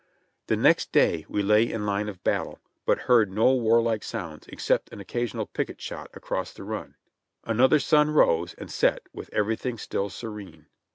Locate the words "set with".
8.71-9.29